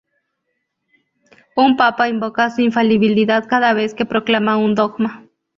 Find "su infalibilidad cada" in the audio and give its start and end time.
2.49-3.73